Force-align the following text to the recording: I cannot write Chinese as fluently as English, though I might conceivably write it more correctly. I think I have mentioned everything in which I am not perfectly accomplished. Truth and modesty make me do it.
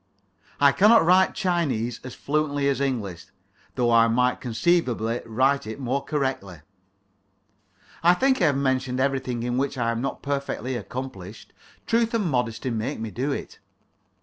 I 0.59 0.71
cannot 0.71 1.05
write 1.05 1.35
Chinese 1.35 1.99
as 2.03 2.15
fluently 2.15 2.67
as 2.67 2.81
English, 2.81 3.27
though 3.75 3.91
I 3.91 4.07
might 4.07 4.41
conceivably 4.41 5.21
write 5.27 5.67
it 5.67 5.79
more 5.79 6.03
correctly. 6.03 6.61
I 8.01 8.15
think 8.15 8.41
I 8.41 8.45
have 8.45 8.57
mentioned 8.57 8.99
everything 8.99 9.43
in 9.43 9.59
which 9.59 9.77
I 9.77 9.91
am 9.91 10.01
not 10.01 10.23
perfectly 10.23 10.75
accomplished. 10.75 11.53
Truth 11.85 12.15
and 12.15 12.25
modesty 12.25 12.71
make 12.71 12.99
me 12.99 13.11
do 13.11 13.31
it. 13.31 13.59